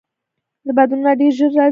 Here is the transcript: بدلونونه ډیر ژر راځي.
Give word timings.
بدلونونه 0.77 1.11
ډیر 1.19 1.33
ژر 1.37 1.51
راځي. 1.55 1.69